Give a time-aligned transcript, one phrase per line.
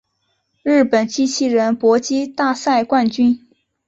[0.63, 3.47] 日本机器人搏击大赛冠军